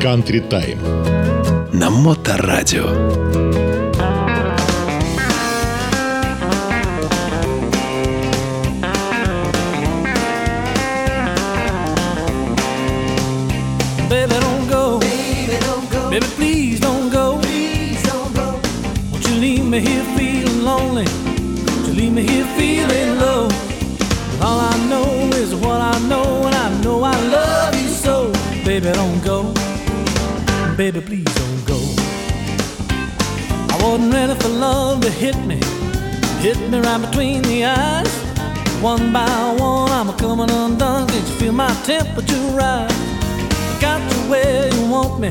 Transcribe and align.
Country 0.00 0.40
Time. 0.48 0.78
На 1.72 1.90
Моторадио. 1.90 2.86
me 19.80 19.88
here 19.88 20.04
feeling 20.16 20.64
lonely. 20.64 21.04
You 21.86 21.92
leave 21.92 22.12
me 22.12 22.22
here 22.22 22.46
feeling 22.56 23.18
low. 23.18 23.48
All 24.40 24.60
I 24.60 24.76
know 24.88 25.06
is 25.36 25.54
what 25.54 25.80
I 25.80 25.98
know, 26.08 26.46
and 26.46 26.54
I 26.54 26.82
know 26.82 27.02
I 27.02 27.16
love 27.28 27.74
you 27.74 27.88
so. 27.88 28.32
Baby, 28.64 28.92
don't 28.92 29.22
go. 29.22 29.59
Baby, 30.81 31.01
please 31.01 31.33
don't 31.35 31.65
go. 31.67 31.79
I 33.69 33.77
wasn't 33.83 34.11
ready 34.11 34.33
for 34.33 34.47
love 34.47 35.01
to 35.01 35.11
hit 35.11 35.37
me, 35.45 35.59
hit 36.39 36.57
me 36.71 36.79
right 36.79 36.99
between 36.99 37.43
the 37.43 37.65
eyes. 37.65 38.11
One 38.81 39.13
by 39.13 39.29
one, 39.59 39.91
I'm 39.91 40.11
coming 40.17 40.49
undone. 40.49 41.05
Did 41.05 41.21
you 41.27 41.35
feel 41.35 41.51
my 41.53 41.71
temperature 41.83 42.33
rise? 42.57 42.91
Got 43.79 44.01
you 44.11 44.21
where 44.31 44.73
you 44.73 44.89
want 44.89 45.19
me, 45.19 45.29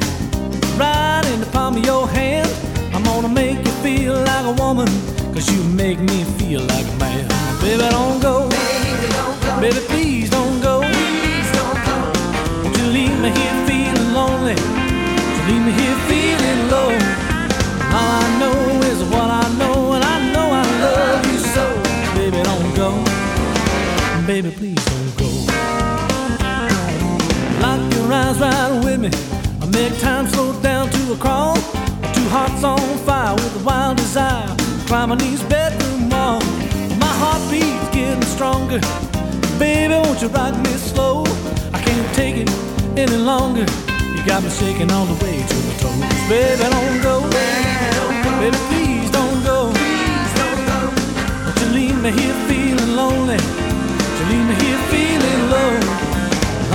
right 0.78 1.24
in 1.32 1.40
the 1.40 1.48
palm 1.50 1.78
of 1.78 1.84
your 1.84 2.06
hand. 2.06 2.48
I'm 2.94 3.02
gonna 3.02 3.28
make 3.28 3.58
you 3.58 3.72
feel 3.82 4.14
like 4.22 4.46
a 4.46 4.52
woman, 4.52 4.86
cause 5.34 5.50
you 5.52 5.64
make 5.64 5.98
me 5.98 6.22
feel 6.38 6.60
like 6.60 6.86
a 6.86 6.96
man. 7.02 7.26
Baby, 7.60 7.88
don't 7.90 8.22
go. 8.22 8.48
Baby, 8.50 9.08
don't 9.18 9.42
go. 9.42 9.60
Baby, 9.60 9.80
please 9.88 10.30
don't 10.30 10.60
go. 10.62 10.80
Please 10.82 11.50
don't 11.58 11.84
go. 11.86 11.96
Won't 12.62 12.78
you 12.78 12.86
leave 12.86 13.18
me 13.18 13.30
here 13.30 13.66
feeling 13.66 14.14
lonely? 14.14 14.79
Baby, 24.42 24.56
please 24.56 24.84
don't 24.86 25.18
go. 25.18 25.28
Lock 27.60 27.92
your 27.92 28.10
eyes 28.10 28.38
right 28.40 28.80
with 28.82 29.00
me. 29.00 29.10
I 29.60 29.66
make 29.66 30.00
time 30.00 30.28
slow 30.28 30.58
down 30.62 30.88
to 30.88 31.12
a 31.12 31.16
crawl 31.16 31.56
Two 32.14 32.26
heart's 32.30 32.64
on 32.64 32.80
fire 33.04 33.34
with 33.34 33.60
a 33.60 33.64
wild 33.64 33.98
desire. 33.98 34.48
Climbing 34.86 35.18
these 35.18 35.42
bedroom 35.42 36.08
walls. 36.08 36.42
My 36.98 37.12
heartbeat's 37.20 37.94
getting 37.94 38.22
stronger. 38.22 38.80
Baby, 39.58 39.92
won't 39.92 40.22
you 40.22 40.28
rock 40.28 40.56
me 40.56 40.72
slow? 40.88 41.24
I 41.74 41.82
can't 41.84 42.14
take 42.14 42.36
it 42.36 42.48
any 42.96 43.18
longer. 43.18 43.66
You 44.16 44.24
got 44.24 44.42
me 44.42 44.48
shaking 44.48 44.90
all 44.90 45.04
the 45.04 45.22
way 45.22 45.36
to 45.36 45.56
my 45.68 45.74
toes. 45.84 46.00
Baby, 46.32 46.64
don't 46.76 47.02
go. 47.02 47.20
Baby, 48.40 48.56
please 48.72 49.10
don't 49.10 49.44
go. 49.44 49.70
Don't 51.44 51.60
you 51.60 51.68
leave 51.74 52.02
me 52.02 52.10
here 52.10 52.34
feeling 52.48 52.96
lonely. 52.96 53.59
Leave 54.30 54.46
me 54.48 54.54
here 54.64 54.82
feeling 54.92 55.42
low. 55.54 55.74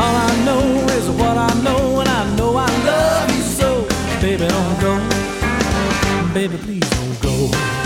All 0.03 0.16
I 0.30 0.31
know 0.48 0.64
is 1.00 1.08
what 1.20 1.38
I 1.38 1.52
know, 1.64 2.02
and 2.02 2.09
I 2.09 2.36
know 2.36 2.52
I 2.58 2.70
love 2.92 3.30
you 3.36 3.44
so. 3.59 3.70
Baby, 4.22 4.47
don't 4.47 4.81
go 4.81 5.25
baby, 6.36 6.58
please 6.58 6.89
don't 6.89 7.22
go. 7.22 7.84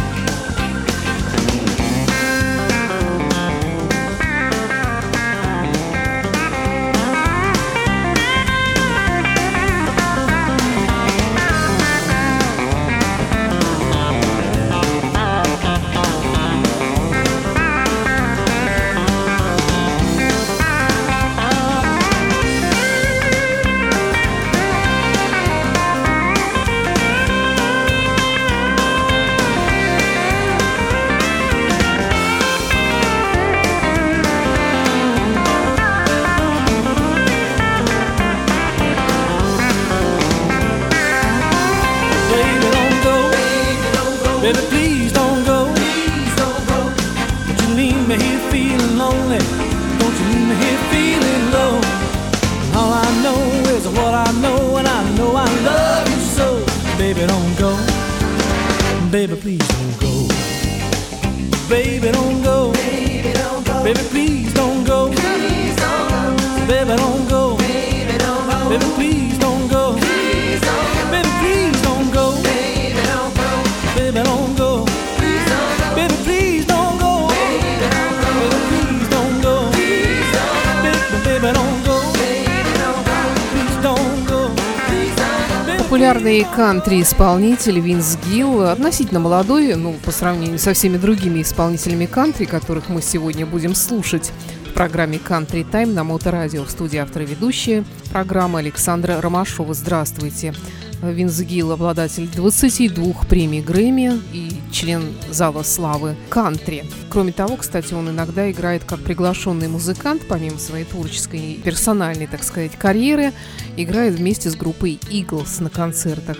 Популярный 85.99 86.47
кантри-исполнитель 86.55 87.81
Винс 87.81 88.17
Гилл, 88.25 88.61
относительно 88.61 89.19
молодой, 89.19 89.75
ну, 89.75 89.93
по 90.05 90.11
сравнению 90.11 90.57
со 90.57 90.71
всеми 90.71 90.95
другими 90.95 91.41
исполнителями 91.41 92.05
кантри, 92.05 92.45
которых 92.45 92.87
мы 92.87 93.01
сегодня 93.01 93.45
будем 93.45 93.75
слушать 93.75 94.31
в 94.69 94.73
программе 94.73 95.19
«Кантри 95.19 95.63
Тайм» 95.69 95.93
на 95.93 96.05
Моторадио. 96.05 96.63
В 96.63 96.71
студии 96.71 96.95
автора 96.95 97.23
ведущая 97.23 97.83
программы 98.13 98.59
Александра 98.59 99.19
Ромашова. 99.19 99.73
Здравствуйте. 99.73 100.53
Винс 101.01 101.39
Гилл, 101.41 101.71
обладатель 101.71 102.27
22 102.27 103.13
премий 103.29 103.61
Грэмми 103.61 104.19
и 104.33 104.51
член 104.71 105.13
Зала 105.29 105.63
славы 105.63 106.15
кантри. 106.29 106.83
Кроме 107.09 107.31
того, 107.31 107.57
кстати, 107.57 107.93
он 107.93 108.09
иногда 108.09 108.51
играет 108.51 108.83
как 108.83 108.99
приглашенный 108.99 109.67
музыкант, 109.67 110.23
помимо 110.27 110.59
своей 110.59 110.85
творческой 110.85 111.53
и 111.53 111.61
персональной, 111.61 112.27
так 112.27 112.43
сказать, 112.43 112.73
карьеры, 112.77 113.31
играет 113.77 114.15
вместе 114.15 114.49
с 114.49 114.55
группой 114.55 114.99
Eagles 115.09 115.63
на 115.63 115.69
концертах. 115.69 116.37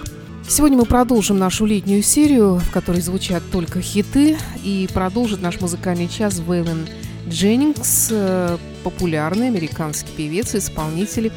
Сегодня 0.48 0.78
мы 0.78 0.86
продолжим 0.86 1.38
нашу 1.38 1.66
летнюю 1.66 2.02
серию, 2.02 2.56
в 2.56 2.72
которой 2.72 3.02
звучат 3.02 3.44
только 3.52 3.81
хиты, 3.81 4.38
и 4.64 4.90
продолжит 4.94 5.42
наш 5.42 5.62
музыкальный 5.62 6.08
час 6.08 6.40
Вейлен 6.40 6.88
Дженнингс, 7.30 8.08
э, 8.12 8.58
популярный 8.84 9.48
американский 9.48 10.12
певец 10.18 10.56
и 10.56 10.58
исполнитель 10.58 11.31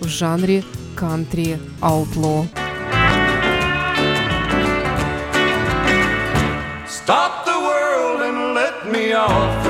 в 0.00 0.08
жанре 0.08 0.64
кантри 0.96 1.58
Stop 7.06 7.44
the 7.44 7.52
world 7.52 8.20
and 8.20 8.52
let 8.52 8.90
me 8.90 9.12
off. 9.12 9.66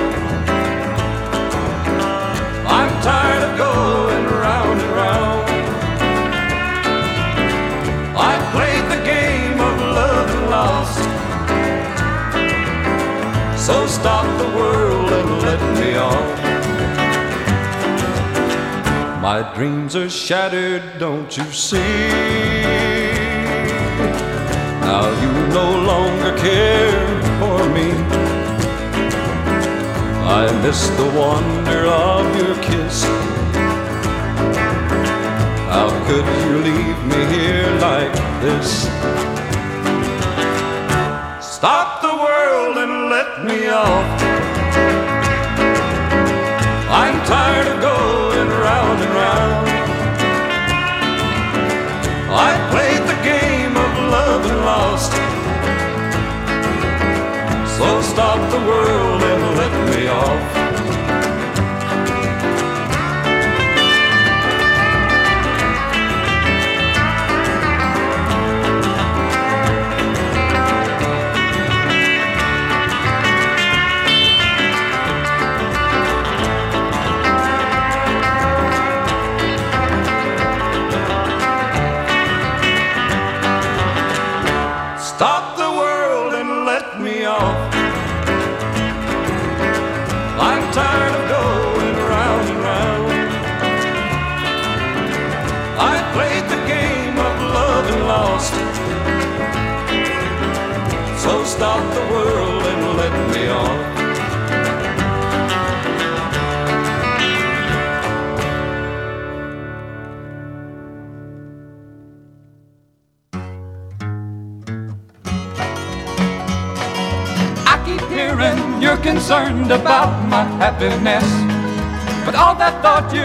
I'm 2.67 2.91
tired 3.03 3.43
of 3.43 3.59
going 3.59 4.25
round 4.25 4.81
and 4.81 4.93
round. 4.97 5.45
I 8.17 8.33
played 8.55 8.85
the 8.91 9.05
game 9.05 9.61
of 9.61 9.81
love 10.01 10.31
and 10.31 10.47
lost. 10.51 10.99
So 13.67 13.87
stop 13.87 14.25
the 14.39 14.49
world 14.57 15.13
and 15.13 15.43
let 15.43 15.61
me 15.79 15.95
off. 15.97 16.41
My 19.21 19.43
dreams 19.55 19.95
are 19.95 20.09
shattered, 20.09 20.99
don't 20.99 21.37
you 21.37 21.45
see? 21.53 22.87
Now 24.81 25.05
you 25.21 25.31
no 25.53 25.85
longer 25.85 26.35
care 26.39 27.26
for 27.41 27.69
me. 27.77 27.89
I 30.41 30.45
miss 30.63 30.89
the 31.01 31.09
wonder 31.23 31.81
of 31.87 32.25
your 32.37 32.55
kiss. 32.63 33.05
How 35.73 35.89
could 36.07 36.27
you 36.43 36.55
leave 36.69 37.01
me 37.13 37.21
here 37.37 37.71
like 37.89 38.15
this? 38.45 38.69
Stop 41.57 42.03
the 42.03 42.15
world 42.27 42.77
and 42.85 43.11
let 43.11 43.45
me 43.45 43.69
off. 43.69 44.23
I'm 47.03 47.17
tired 47.27 47.67
of 47.67 47.81
going 47.83 47.96
stop 58.17 58.51
the 58.51 58.59
world 58.67 59.23
and 59.23 59.59
let 59.59 59.95
me 59.95 60.09
off. 60.09 60.56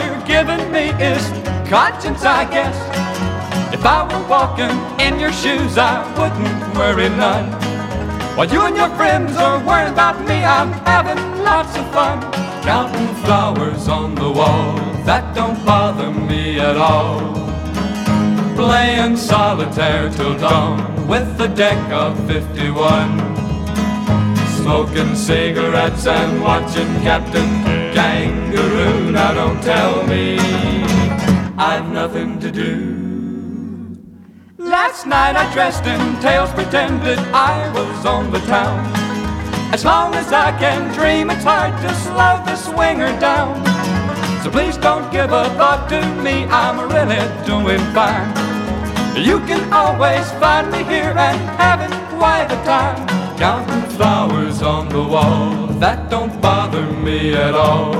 You're 0.06 0.26
giving 0.26 0.72
me 0.72 0.90
is 1.04 1.24
conscience, 1.70 2.24
I 2.24 2.46
guess. 2.46 2.78
If 3.74 3.86
I 3.86 4.04
were 4.04 4.28
walking 4.28 4.76
in 5.00 5.20
your 5.20 5.32
shoes, 5.32 5.78
I 5.78 6.04
wouldn't 6.18 6.78
worry 6.78 7.10
none. 7.10 7.50
While 8.36 8.50
you 8.52 8.62
and 8.62 8.76
your 8.76 8.90
friends 8.96 9.36
are 9.38 9.64
worrying 9.66 9.94
about 9.94 10.20
me, 10.28 10.44
I'm 10.44 10.72
having 10.86 11.22
lots 11.44 11.78
of 11.78 11.86
fun. 11.92 12.22
Counting 12.64 13.16
flowers 13.24 13.88
on 13.88 14.16
the 14.16 14.32
wall, 14.32 14.76
that 15.06 15.36
don't 15.36 15.64
bother 15.66 16.12
me 16.12 16.60
at 16.60 16.78
all. 16.78 17.34
Playing 18.56 19.18
solitaire 19.18 20.10
till 20.10 20.38
dawn 20.38 21.08
with 21.08 21.38
the 21.38 21.48
deck 21.48 21.80
of 21.92 22.16
51 22.28 23.31
smoking 24.62 25.16
cigarettes 25.16 26.06
and 26.06 26.42
watching 26.42 26.88
Captain 27.02 27.50
Kangaroo. 27.94 29.12
Now 29.12 29.34
don't 29.34 29.62
tell 29.64 30.06
me 30.06 30.38
I've 31.58 31.92
nothing 31.92 32.40
to 32.40 32.52
do. 32.52 33.98
Last 34.58 35.08
night 35.08 35.36
I 35.36 35.52
dressed 35.52 35.86
in 35.86 36.20
tails, 36.22 36.52
pretended 36.52 37.18
I 37.34 37.72
was 37.74 38.06
on 38.06 38.32
the 38.32 38.40
town. 38.42 38.80
As 39.74 39.84
long 39.84 40.14
as 40.14 40.32
I 40.32 40.52
can 40.60 40.94
dream, 40.94 41.32
it's 41.32 41.44
hard 41.44 41.74
to 41.82 41.90
slow 41.96 42.36
the 42.46 42.56
swinger 42.56 43.12
down. 43.20 43.56
So 44.44 44.52
please 44.52 44.78
don't 44.78 45.12
give 45.12 45.32
a 45.32 45.46
thought 45.58 45.90
to 45.90 46.02
me, 46.24 46.46
I'm 46.46 46.78
really 46.96 47.24
doing 47.48 47.84
fine. 47.94 48.30
You 49.18 49.40
can 49.50 49.74
always 49.74 50.30
find 50.34 50.72
me 50.72 50.84
here 50.84 51.14
and 51.18 51.40
having 51.58 51.94
quite 52.18 52.50
a 52.52 52.62
time. 52.64 53.21
Counting 53.42 53.90
flowers 53.98 54.62
on 54.62 54.88
the 54.90 55.02
wall, 55.02 55.66
that 55.80 56.12
don't 56.12 56.40
bother 56.40 56.86
me 56.86 57.34
at 57.34 57.56
all. 57.56 57.92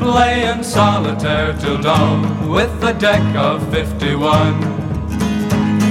Playing 0.00 0.64
solitaire 0.64 1.52
till 1.60 1.80
dawn 1.80 2.50
with 2.50 2.72
a 2.82 2.92
deck 2.92 3.22
of 3.36 3.62
51. 3.70 4.60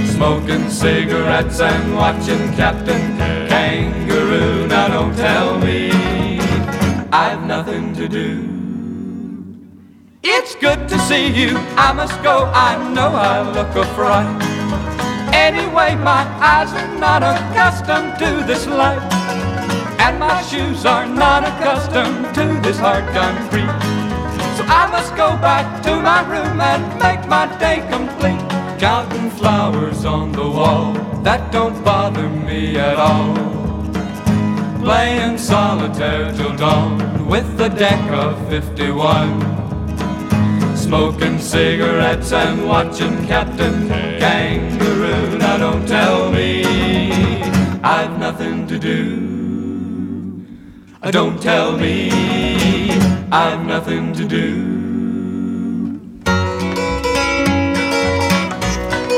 Smoking 0.07 0.69
cigarettes 0.69 1.61
and 1.61 1.95
watching 1.95 2.51
Captain 2.55 3.17
Kangaroo. 3.47 4.67
Now 4.67 4.89
don't 4.89 5.15
tell 5.15 5.57
me 5.57 5.89
I've 7.13 7.41
nothing 7.45 7.93
to 7.93 8.09
do. 8.09 8.49
It's 10.23 10.55
good 10.55 10.89
to 10.89 10.99
see 11.07 11.27
you, 11.27 11.55
I 11.77 11.93
must 11.93 12.21
go, 12.21 12.51
I 12.53 12.75
know 12.93 13.11
I 13.15 13.49
look 13.49 13.73
a 13.77 13.85
fright. 13.95 14.48
Anyway, 15.33 15.95
my 15.95 16.23
eyes 16.39 16.71
are 16.73 16.99
not 16.99 17.21
accustomed 17.23 18.17
to 18.19 18.45
this 18.45 18.67
life, 18.67 19.01
and 19.99 20.19
my 20.19 20.41
shoes 20.43 20.85
are 20.85 21.05
not 21.05 21.43
accustomed 21.43 22.33
to 22.35 22.59
this 22.61 22.79
hard 22.79 23.05
concrete. 23.13 23.73
So 24.57 24.63
I 24.65 24.87
must 24.91 25.15
go 25.15 25.29
back 25.37 25.81
to 25.83 25.95
my 25.95 26.21
room 26.27 26.59
and 26.59 26.83
make 26.99 27.27
my 27.27 27.45
day 27.59 27.85
complete. 27.89 28.41
Counting 28.79 29.29
flowers 29.31 30.05
on 30.05 30.31
the 30.31 30.49
wall, 30.49 30.93
that 31.23 31.51
don't 31.51 31.83
bother 31.83 32.29
me 32.29 32.77
at 32.77 32.97
all. 32.97 33.35
Playing 34.79 35.37
solitaire 35.37 36.31
till 36.33 36.55
dawn 36.55 37.27
with 37.27 37.57
the 37.57 37.69
deck 37.69 38.01
of 38.11 38.49
51 38.49 39.58
smoking 40.89 41.37
cigarettes 41.37 42.31
and 42.33 42.67
watching 42.67 43.15
Captain 43.27 43.87
Kangaroo. 44.19 45.37
Now 45.37 45.57
don't 45.57 45.85
tell 45.87 46.31
me 46.31 46.63
I've 47.83 48.17
nothing 48.17 48.65
to 48.65 48.79
do. 48.79 48.99
Don't 51.11 51.39
tell 51.39 51.77
me 51.77 52.09
I've 53.31 53.63
nothing 53.73 54.13
to 54.13 54.25
do. 54.25 54.45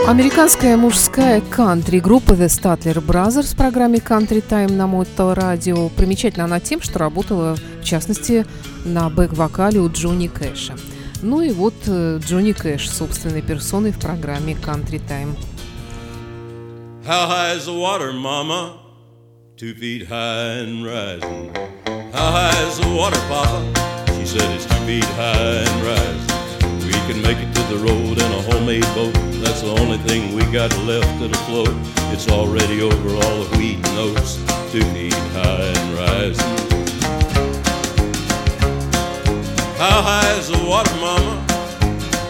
Американская 0.07 0.75
мужская 0.75 1.39
кантри-группа 1.39 2.33
The 2.33 2.47
Statler 2.47 3.01
Brothers 3.01 3.53
в 3.53 3.55
программе 3.55 3.99
Country 3.99 4.43
Time 4.45 4.73
на 4.73 4.83
Radio 4.83 5.89
примечательна 5.95 6.43
она 6.45 6.59
тем, 6.59 6.81
что 6.81 6.99
работала, 6.99 7.55
в 7.81 7.85
частности, 7.85 8.45
на 8.83 9.09
бэк-вокале 9.09 9.79
у 9.79 9.89
Джонни 9.89 10.27
Кэша. 10.27 10.73
Ну 11.22 11.40
и 11.40 11.50
вот 11.50 11.74
э, 11.86 12.18
Джонни 12.22 12.52
Кэш 12.52 12.90
собственной 12.90 13.42
персоной 13.42 13.92
в 13.92 13.98
программе 13.98 14.54
Country 14.54 15.00
Time. 15.08 15.36
How 17.06 17.28
high 17.28 17.54
is 17.54 17.66
the 17.66 17.72
water, 17.72 18.12
mama? 18.12 18.78
Two 19.56 19.74
feet 19.74 20.08
high 20.08 20.58
and 20.58 20.84
rising. 20.84 21.54
How 22.12 22.32
high 22.32 22.68
is 22.68 22.78
the 22.78 22.88
water, 22.88 23.20
papa? 23.28 23.62
She 24.18 24.26
said 24.26 24.50
it's 24.54 24.66
two 24.66 24.84
feet 24.84 25.04
high 25.14 25.64
and 25.64 25.82
rising. 25.86 26.36
We 26.84 26.92
can 27.06 27.22
make 27.22 27.38
it 27.38 27.54
to 27.54 27.62
the 27.72 27.78
road 27.78 28.18
in 28.18 28.32
a 28.32 28.42
homemade 28.50 28.84
boat. 28.94 29.14
That's 29.40 29.62
the 29.62 29.76
only 29.80 29.98
thing 29.98 30.34
we 30.34 30.42
got 30.52 30.76
left 30.84 31.08
that'll 31.20 31.40
float. 31.46 31.74
It's 32.12 32.28
already 32.28 32.82
over 32.82 33.08
all 33.08 33.44
the 33.44 33.56
wheat 33.56 33.76
and 33.76 33.98
oats. 33.98 34.36
Two 34.72 34.82
feet 34.92 35.14
high 35.32 35.62
and 35.62 35.94
rising. 35.94 36.69
How 39.81 40.03
high 40.03 40.31
is 40.37 40.47
the 40.47 40.63
water, 40.69 40.93
mama? 40.97 41.43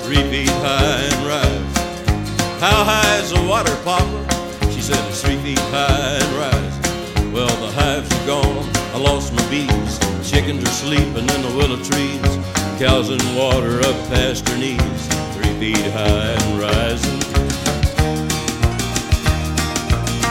Three 0.03 0.23
feet 0.31 0.55
high 0.63 1.03
and 1.03 1.27
rise. 1.27 2.61
How 2.61 2.85
high 2.85 3.17
is 3.17 3.31
the 3.31 3.43
water, 3.43 3.75
papa? 3.83 4.71
She 4.71 4.79
said 4.79 4.97
it's 5.09 5.21
three 5.21 5.35
feet 5.43 5.59
high 5.67 6.15
and 6.23 6.31
rise. 6.39 7.33
Well, 7.33 7.53
the 7.59 7.69
hives 7.75 8.09
are 8.09 8.25
gone. 8.25 8.69
I 8.95 8.99
lost 8.99 9.33
my 9.33 9.43
bees. 9.49 9.99
Chickens 10.23 10.63
are 10.63 10.77
sleeping 10.79 11.27
in 11.27 11.41
the 11.41 11.53
willow 11.57 11.75
trees. 11.75 12.31
Cows 12.79 13.09
in 13.09 13.19
water 13.35 13.81
up 13.81 13.99
past 14.07 14.47
her 14.47 14.57
knees. 14.57 15.03
Three 15.35 15.51
feet 15.59 15.91
high 15.91 16.31
and 16.31 16.57
rising. 16.57 17.19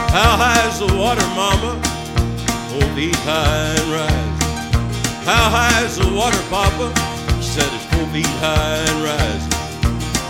How 0.09 0.41
high 0.41 0.67
is 0.71 0.79
the 0.79 0.89
water, 0.97 1.29
mama? 1.37 1.77
Four 2.71 2.89
feet 2.97 3.21
high 3.29 3.77
and 3.77 3.93
rise. 3.93 4.31
How 5.27 5.51
high 5.51 5.85
is 5.85 5.99
the 5.99 6.09
water, 6.09 6.41
papa? 6.49 7.10
Said 7.51 7.75
it's 7.75 7.85
four 7.87 8.07
feet 8.15 8.31
high 8.39 8.79
and 8.79 9.03
rising. 9.03 9.51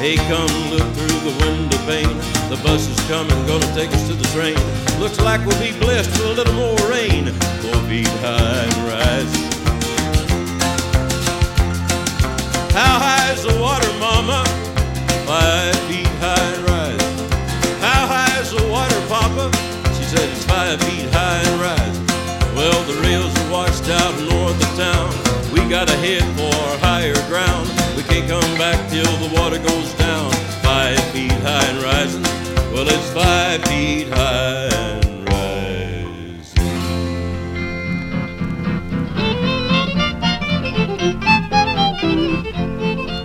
Hey, 0.01 0.17
come 0.17 0.49
look 0.73 0.89
through 0.97 1.21
the 1.29 1.37
window 1.45 1.77
pane. 1.85 2.17
The 2.49 2.57
bus 2.65 2.89
is 2.89 2.99
coming, 3.13 3.37
gonna 3.47 3.69
take 3.77 3.93
us 3.93 4.09
to 4.09 4.15
the 4.15 4.25
train. 4.33 4.57
Looks 4.99 5.21
like 5.21 5.45
we'll 5.45 5.61
be 5.61 5.79
blessed 5.79 6.11
with 6.13 6.33
a 6.33 6.33
little 6.33 6.55
more 6.55 6.81
rain. 6.89 7.29
Four 7.61 7.77
feet 7.93 8.09
high 8.25 8.65
and 8.65 8.81
rising. 8.89 9.49
How 12.73 12.97
high 13.05 13.33
is 13.37 13.43
the 13.43 13.53
water, 13.61 13.93
mama? 14.01 14.41
Five 15.29 15.77
feet 15.93 16.09
high 16.25 16.49
and 16.57 16.65
rising. 16.73 17.17
How 17.85 18.03
high 18.09 18.33
is 18.41 18.51
the 18.51 18.65
water, 18.73 19.01
papa? 19.13 19.53
She 19.93 20.05
said 20.09 20.25
it's 20.25 20.45
five 20.47 20.81
feet 20.89 21.13
high 21.13 21.43
and 21.45 21.61
rising. 21.61 22.07
Well, 22.57 22.81
the 22.89 22.97
rails 23.05 23.37
are 23.41 23.51
washed 23.53 23.91
out 23.91 24.15
north 24.25 24.57
of 24.57 24.73
town. 24.79 25.30
We 25.53 25.69
gotta 25.69 25.97
head 25.97 26.23
for 26.37 26.55
higher 26.85 27.15
ground. 27.29 27.69
We 27.97 28.03
can't 28.05 28.29
come 28.29 28.59
back 28.59 28.79
till 28.91 29.11
the 29.19 29.35
water 29.35 29.59
goes 29.59 29.93
down. 29.95 30.31
Five 30.63 31.01
feet 31.13 31.33
high 31.33 31.65
and 31.67 31.83
rising. 31.83 32.23
Well, 32.73 32.87
it's 32.89 33.11
five 33.13 33.63
feet 33.65 34.09
high 34.09 34.69
and 35.07 35.29
rising. 35.29 35.51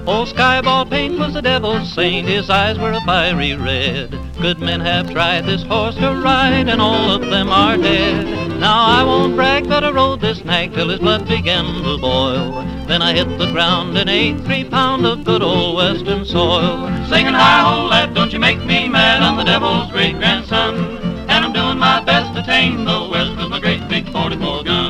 Old 0.07 0.27
Skyball 0.29 0.89
Paint 0.89 1.19
was 1.19 1.33
the 1.33 1.41
devil's 1.41 1.93
saint. 1.93 2.27
His 2.27 2.49
eyes 2.49 2.79
were 2.79 2.91
a 2.91 3.01
fiery 3.01 3.53
red. 3.55 4.17
Good 4.41 4.59
men 4.59 4.79
have 4.81 5.11
tried 5.11 5.45
this 5.45 5.63
horse 5.63 5.95
to 5.95 6.21
ride, 6.23 6.67
and 6.67 6.81
all 6.81 7.11
of 7.11 7.21
them 7.21 7.49
are 7.49 7.77
dead. 7.77 8.44
Now 8.65 8.81
I 8.99 9.03
won't 9.03 9.35
brag, 9.35 9.69
but 9.69 9.83
I 9.83 9.91
rode 9.91 10.21
this 10.21 10.43
nag 10.43 10.73
till 10.73 10.89
his 10.89 10.97
blood 10.97 11.27
began 11.27 11.65
to 11.83 11.99
boil. 11.99 12.65
Then 12.87 12.99
I 13.03 13.13
hit 13.13 13.37
the 13.37 13.51
ground 13.51 13.95
and 13.95 14.09
ate 14.09 14.39
three 14.39 14.63
pound 14.63 15.05
of 15.05 15.23
good 15.23 15.43
old 15.43 15.75
western 15.75 16.25
soil. 16.25 16.89
Singing 17.07 17.35
high 17.35 17.61
ho 17.61 17.85
lad, 17.85 18.15
don't 18.15 18.33
you 18.33 18.39
make 18.39 18.57
me 18.65 18.89
mad, 18.89 19.21
I'm 19.21 19.37
the 19.37 19.43
devil's 19.43 19.91
great 19.91 20.17
grandson. 20.17 20.97
And 21.29 21.45
I'm 21.45 21.53
doing 21.53 21.77
my 21.77 22.03
best 22.03 22.33
to 22.33 22.41
tame 22.41 22.85
the 22.85 23.07
west 23.07 23.37
with 23.37 23.49
my 23.49 23.59
great 23.59 23.87
big 23.87 24.11
44 24.11 24.63
gun. 24.63 24.84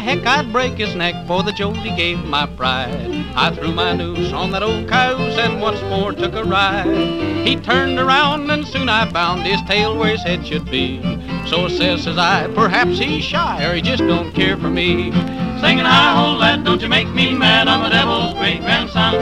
Heck 0.00 0.26
I'd 0.26 0.52
break 0.52 0.78
his 0.78 0.94
neck 0.94 1.14
for 1.26 1.42
the 1.42 1.52
jolt 1.52 1.76
he 1.76 1.94
gave 1.94 2.24
my 2.24 2.46
pride. 2.46 3.10
I 3.36 3.54
threw 3.54 3.72
my 3.72 3.92
noose 3.92 4.32
on 4.32 4.50
that 4.52 4.62
old 4.62 4.88
cayuse 4.88 5.38
and 5.38 5.60
once 5.60 5.80
more 5.82 6.12
took 6.12 6.34
a 6.34 6.44
ride. 6.44 7.46
He 7.46 7.56
turned 7.56 7.98
around 7.98 8.50
and 8.50 8.66
soon 8.66 8.88
I 8.88 9.10
found 9.10 9.42
his 9.42 9.60
tail 9.62 9.96
where 9.96 10.10
his 10.10 10.22
head 10.22 10.46
should 10.46 10.70
be. 10.70 11.00
So 11.46 11.68
says, 11.68 12.04
says 12.04 12.18
I, 12.18 12.48
perhaps 12.54 12.98
he's 12.98 13.24
shy 13.24 13.64
or 13.64 13.74
he 13.74 13.82
just 13.82 14.02
don't 14.02 14.32
care 14.32 14.56
for 14.56 14.70
me. 14.70 15.12
Singing, 15.60 15.86
I 15.86 16.16
hold 16.16 16.40
that, 16.40 16.64
don't 16.64 16.80
you 16.80 16.88
make 16.88 17.08
me 17.08 17.34
mad, 17.34 17.68
I'm 17.68 17.82
the 17.82 17.90
devil's 17.90 18.34
great 18.34 18.60
grandson. 18.60 19.14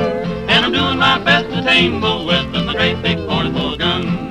And 0.48 0.64
I'm 0.64 0.72
doing 0.72 0.98
my 0.98 1.18
best 1.18 1.48
to 1.50 1.62
tame 1.62 2.00
the 2.00 2.24
west 2.24 2.50
with 2.52 2.66
the 2.66 2.72
great 2.72 3.02
big 3.02 3.18
44 3.26 3.76
gun. 3.76 4.28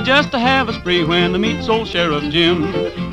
Just 0.00 0.30
to 0.30 0.38
have 0.38 0.68
a 0.68 0.72
spree 0.72 1.04
when 1.04 1.34
I 1.34 1.38
meets 1.38 1.68
old 1.68 1.88
Sheriff 1.88 2.24
Jim. 2.30 2.62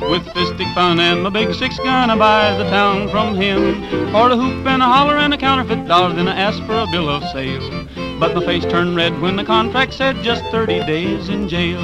With 0.00 0.22
fistic 0.34 0.72
fun 0.74 0.98
and 0.98 1.22
my 1.22 1.30
big 1.30 1.54
six 1.54 1.76
gun 1.78 2.10
I 2.10 2.16
buys 2.16 2.58
the 2.58 2.68
town 2.70 3.08
from 3.10 3.34
him. 3.34 3.80
For 4.12 4.30
a 4.30 4.36
hoop 4.36 4.66
and 4.66 4.82
a 4.82 4.86
holler 4.86 5.16
and 5.16 5.34
a 5.34 5.38
counterfeit 5.38 5.86
dollar, 5.86 6.14
then 6.14 6.28
I 6.28 6.36
ask 6.36 6.62
for 6.64 6.78
a 6.78 6.86
bill 6.86 7.08
of 7.08 7.22
sale. 7.30 7.86
But 8.18 8.34
my 8.34 8.44
face 8.44 8.64
turned 8.64 8.96
red 8.96 9.20
when 9.20 9.36
the 9.36 9.44
contract 9.44 9.94
said 9.94 10.22
just 10.22 10.44
30 10.46 10.84
days 10.86 11.28
in 11.28 11.48
jail. 11.48 11.80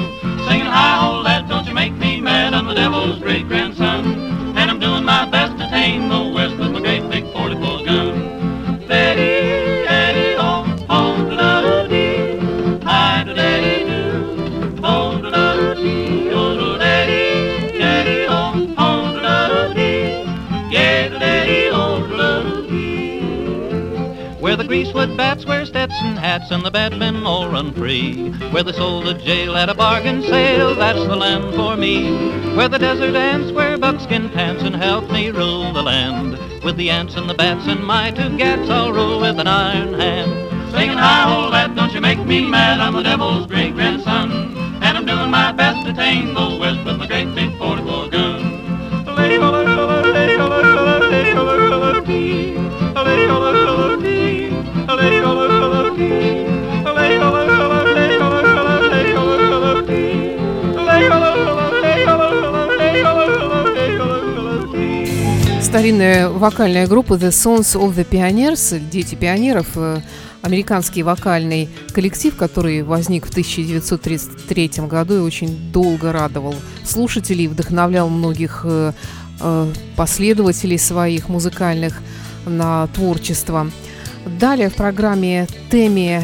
Singing, 0.47 0.65
hi 0.65 0.97
ho 0.99 1.21
lad, 1.21 1.49
don't 1.49 1.67
you 1.67 1.73
make 1.73 1.93
me 1.93 2.21
mad, 2.21 2.53
I'm 2.53 2.67
the 2.67 2.73
devil's 2.73 3.19
great 3.19 3.47
grandson. 3.47 4.55
And 4.57 4.71
I'm 4.71 4.79
doing 4.79 5.03
my 5.03 5.29
best 5.29 5.57
to 5.57 5.67
tame 5.69 6.09
the 6.09 6.36
Stetson 25.97 26.17
hats 26.17 26.51
and 26.51 26.63
the 26.63 27.23
all 27.25 27.49
run 27.49 27.73
free. 27.73 28.29
Where 28.51 28.61
they 28.61 28.71
sold 28.71 29.07
a 29.07 29.15
jail 29.15 29.55
at 29.55 29.67
a 29.67 29.73
bargain 29.73 30.21
sale, 30.21 30.75
that's 30.75 30.99
the 30.99 31.15
land 31.15 31.55
for 31.55 31.75
me. 31.75 32.55
Where 32.55 32.69
the 32.69 32.77
desert 32.77 33.15
ants 33.15 33.51
wear 33.51 33.79
buckskin 33.79 34.29
pants 34.29 34.61
and 34.61 34.75
help 34.75 35.09
me 35.09 35.31
rule 35.31 35.73
the 35.73 35.81
land. 35.81 36.37
With 36.63 36.77
the 36.77 36.91
ants 36.91 37.15
and 37.15 37.27
the 37.27 37.33
bats 37.33 37.65
and 37.65 37.83
my 37.83 38.11
two 38.11 38.37
gats, 38.37 38.69
I'll 38.69 38.93
rule 38.93 39.19
with 39.19 39.39
an 39.39 39.47
iron 39.47 39.95
hand. 39.95 40.31
Singing, 40.71 40.97
hi 40.97 41.23
ho 41.23 41.49
lad, 41.49 41.75
don't 41.75 41.91
you 41.91 42.01
make 42.01 42.23
me 42.23 42.47
mad, 42.47 42.79
I'm 42.79 42.93
the 42.93 43.01
devil's 43.01 43.47
great 43.47 43.73
grandson. 43.73 44.55
And 44.83 44.97
I'm 44.99 45.05
doing 45.07 45.31
my 45.31 45.51
best 45.51 45.83
to 45.87 45.93
tame 45.93 46.35
the 46.35 46.57
west 46.59 46.85
with 46.85 46.97
my 46.97 47.07
great 47.07 47.33
big 47.33 47.57
44 47.57 48.09
gun. 48.09 48.37
Старинная 65.77 66.29
вокальная 66.29 66.87
группа 66.87 67.13
The 67.13 67.29
Sons 67.29 67.79
of 67.79 67.95
the 67.95 68.07
Pioneers, 68.09 68.79
Дети 68.89 69.15
пионеров, 69.15 69.67
э, 69.75 69.99
американский 70.41 71.03
вокальный 71.03 71.69
коллектив, 71.93 72.35
который 72.35 72.83
возник 72.83 73.27
в 73.27 73.29
1933 73.29 74.87
году 74.87 75.17
и 75.17 75.19
очень 75.19 75.71
долго 75.71 76.11
радовал 76.11 76.55
слушателей, 76.83 77.47
вдохновлял 77.47 78.09
многих 78.09 78.61
э, 78.63 78.93
э, 79.39 79.73
последователей 79.95 80.79
своих 80.79 81.29
музыкальных 81.29 82.01
на 82.45 82.87
творчество. 82.87 83.69
Далее 84.27 84.69
в 84.69 84.75
программе 84.75 85.47
Теми 85.71 86.23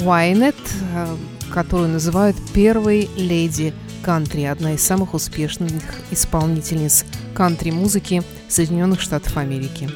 Уайнет, 0.00 0.54
э, 0.94 1.16
которую 1.52 1.88
называют 1.88 2.36
первой 2.52 3.08
леди 3.16 3.74
кантри, 4.02 4.44
одна 4.44 4.74
из 4.74 4.82
самых 4.82 5.14
успешных 5.14 5.82
исполнительниц 6.10 7.04
кантри-музыки 7.34 8.22
Соединенных 8.48 9.00
Штатов 9.00 9.36
Америки. 9.36 9.90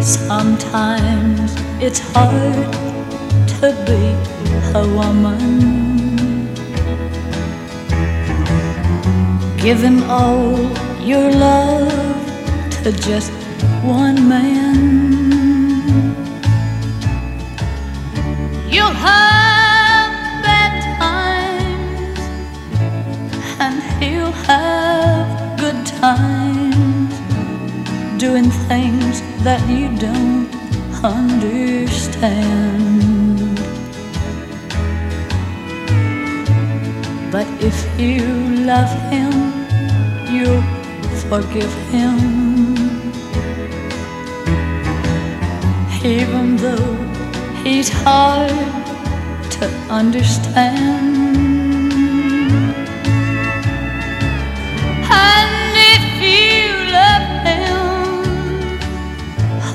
Sometimes 0.00 1.54
it's 1.80 2.00
hard 2.12 2.72
to 3.60 3.72
be 3.86 4.14
a 4.74 4.86
woman. 4.96 5.93
Giving 9.64 10.02
all 10.10 10.58
your 11.00 11.30
love 11.32 11.88
to 12.82 12.92
just 12.92 13.32
one 13.82 14.28
man. 14.28 16.12
You'll 18.68 18.98
have 19.08 20.12
bad 20.44 20.74
times, 21.00 22.20
and 23.58 23.82
he'll 24.02 24.36
have 24.52 25.58
good 25.58 25.86
times 25.86 27.14
doing 28.20 28.50
things 28.68 29.22
that 29.44 29.66
you 29.66 29.88
don't 29.96 30.48
understand. 31.02 32.44
But 37.32 37.48
if 37.60 37.76
you 37.98 38.26
love 38.64 38.92
him, 39.10 39.53
forgive 41.34 41.74
him. 41.90 42.16
Even 46.04 46.56
though 46.56 46.94
he's 47.64 47.88
hard 47.88 48.50
to 49.56 49.66
understand. 50.00 51.16
And 55.10 55.74
if 55.94 56.06
you 56.30 56.62
love 56.98 57.28
him, 57.48 57.82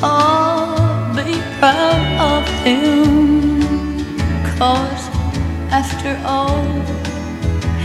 oh, 0.01 1.11
be 1.17 1.35
proud 1.59 2.03
of 2.31 2.43
him. 2.63 3.59
Cause 4.55 5.03
after 5.81 6.11
all, 6.25 6.63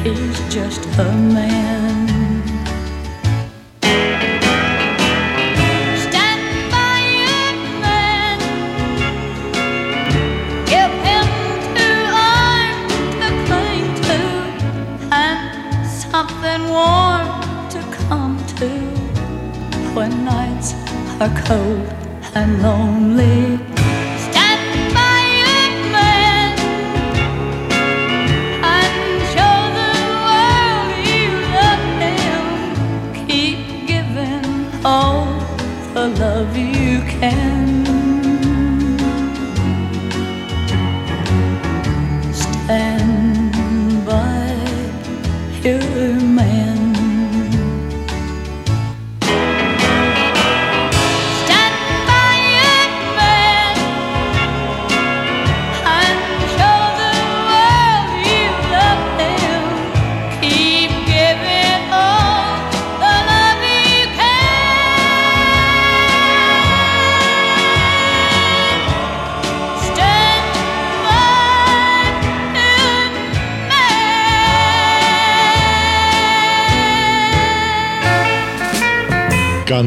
he's 0.03 0.39
just 0.55 0.83
a 0.99 1.11
man. 1.39 2.14
Are 21.21 21.43
cold 21.45 21.89
and 22.35 22.63
lonely. 22.63 23.61
All 34.87 35.41
the 35.95 36.09
love 36.09 36.55
you 36.59 37.01
can. 37.01 37.87
Stand 42.35 44.05
by 44.05 44.55
your 45.63 46.21
man. 46.21 46.64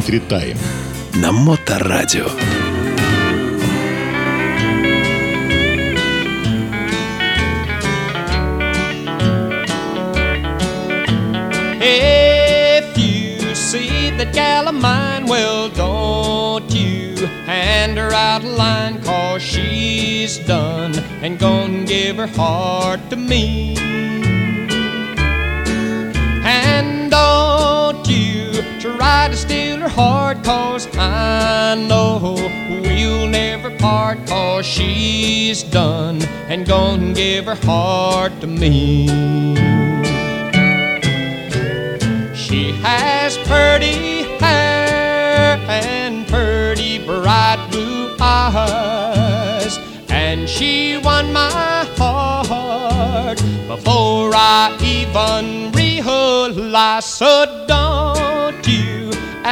Country 0.06 0.20
Time 0.28 0.56
на 1.14 1.32
Моторадио. 1.32 2.26
If 11.80 12.96
you 12.96 13.56
see 13.56 14.10
that 14.18 14.32
gal 14.32 14.68
of 14.68 14.76
mine, 14.76 15.26
well, 15.26 15.68
don't 15.70 16.72
you 16.72 17.26
hand 17.44 17.98
her 17.98 18.12
out 18.12 18.44
a 18.44 18.46
line, 18.46 19.02
cause 19.02 19.42
she's 19.42 20.38
done 20.46 20.94
and 21.24 21.40
gonna 21.40 21.82
give 21.82 22.18
her 22.18 22.28
heart 22.28 23.00
to 23.10 23.16
me. 23.16 24.15
Her 29.87 29.93
heart, 29.93 30.43
cause 30.43 30.87
I 30.97 31.75
know 31.87 32.35
we'll 32.69 33.27
never 33.27 33.69
part, 33.77 34.17
cause 34.27 34.65
she's 34.65 35.63
done 35.63 36.21
and 36.49 36.67
gonna 36.67 37.13
give 37.13 37.45
her 37.45 37.55
heart 37.55 38.33
to 38.41 38.47
me. 38.47 39.07
She 42.35 42.71
has 42.83 43.37
pretty 43.49 44.23
hair 44.39 45.57
and 45.67 46.27
pretty 46.27 47.05
bright 47.05 47.65
blue 47.71 48.15
eyes, 48.19 49.79
and 50.09 50.49
she 50.49 50.97
won 50.97 51.31
my 51.31 51.85
heart 51.97 53.37
before 53.67 54.31
I 54.33 54.77
even 54.81 55.71
realized. 55.71 57.07
So 57.07 57.45
you 57.53 58.16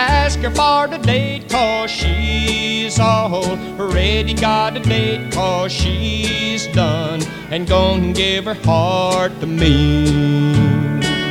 ask 0.05 0.39
her 0.39 0.51
for 0.51 0.87
the 0.87 0.97
date, 0.97 1.49
cause 1.49 1.89
she's 1.89 2.99
already 2.99 4.33
got 4.33 4.77
a 4.77 4.79
date, 4.79 5.31
cause 5.33 5.71
she's 5.71 6.67
done 6.67 7.21
and 7.49 7.67
gonna 7.67 8.13
give 8.13 8.45
her 8.45 8.53
heart 8.53 9.39
to 9.39 9.47
me. 9.47 11.24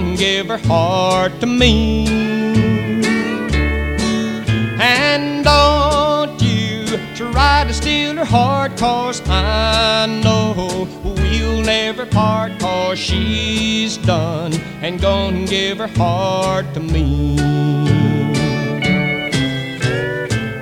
And 0.00 0.16
give 0.16 0.48
her 0.48 0.56
heart 0.56 1.38
to 1.40 1.46
me. 1.46 2.06
And 4.80 5.44
don't 5.44 6.40
you 6.40 6.98
try 7.14 7.64
to 7.66 7.74
steal 7.74 8.16
her 8.16 8.24
heart, 8.24 8.78
cause 8.78 9.20
I 9.28 10.06
know 10.24 10.88
we'll 11.04 11.60
never 11.62 12.06
part, 12.06 12.58
cause 12.58 12.98
she's 12.98 13.98
done 13.98 14.54
and 14.80 14.98
gonna 15.00 15.44
give 15.46 15.78
her 15.78 15.88
heart 15.88 16.72
to 16.74 16.80
me. 16.80 17.36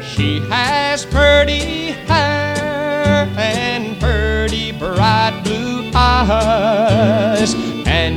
She 0.02 0.40
has 0.50 1.06
pretty 1.06 1.92
hair 2.08 3.28
and 3.38 4.00
pretty 4.00 4.72
bright 4.72 5.42
blue 5.44 5.92
eyes, 5.94 7.54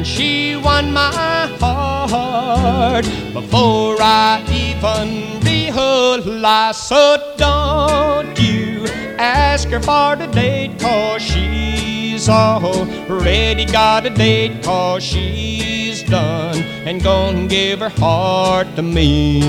and 0.01 0.07
she 0.07 0.55
won 0.55 0.91
my 0.91 1.45
heart 1.59 3.05
before 3.33 3.97
I 4.01 4.41
even 4.49 5.39
realized. 5.45 6.79
So 6.79 7.17
don't 7.37 8.33
you 8.39 8.87
ask 9.19 9.69
her 9.69 9.79
for 9.79 10.15
the 10.15 10.25
date, 10.33 10.79
cause 10.79 11.21
she's 11.21 12.27
already 12.27 13.65
got 13.65 14.07
a 14.07 14.09
date, 14.09 14.63
cause 14.63 15.03
she's 15.03 16.01
done 16.01 16.57
and 16.87 17.03
gonna 17.03 17.45
give 17.45 17.81
her 17.81 17.89
heart 17.89 18.75
to 18.77 18.81
me. 18.81 19.43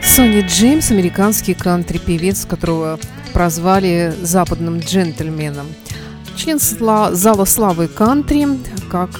Сонни 0.00 0.42
Джеймс– 0.42 0.90
американский 0.92 1.54
кантри-певец, 1.54 2.44
которого 2.44 3.00
прозвали 3.32 4.14
западным 4.22 4.78
джентльменом. 4.78 5.66
Член 6.42 6.58
зала 6.58 7.44
славы 7.44 7.86
кантри, 7.86 8.48
как... 8.90 9.10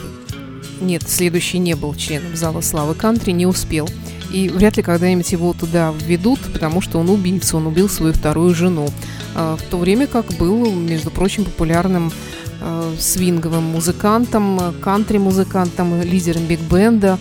Нет, 0.81 1.05
следующий 1.07 1.59
не 1.59 1.77
был 1.77 1.95
членом 1.95 2.35
зала 2.35 2.63
славы 2.63 2.97
кантри, 2.97 3.31
не 3.31 3.47
успел. 3.47 3.89
И 4.33 4.49
вряд 4.49 4.77
ли 4.77 4.83
когда-нибудь 4.83 5.31
его 5.31 5.53
туда 5.53 5.95
введут, 6.05 6.41
потому 6.53 6.81
что 6.81 6.99
он 6.99 7.09
убийца, 7.09 7.57
он 7.57 7.69
убил 7.69 7.89
свою 7.89 8.13
вторую 8.13 8.53
жену. 8.57 8.89
А, 9.37 9.57
В 9.57 9.63
то 9.71 9.79
время 9.79 10.09
как 10.09 10.33
был, 10.37 10.69
между 10.73 11.13
прочим, 11.13 11.45
популярным 11.45 12.11
э, 12.61 12.95
свинговым 12.99 13.63
музыкантом, 13.67 14.75
кантри-музыкантом, 14.81 16.03
лидером 16.03 16.47
биг-бенда, 16.47 17.21